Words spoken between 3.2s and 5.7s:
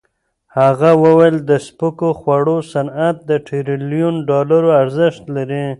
د ټریلیون ډالرو ارزښت لري.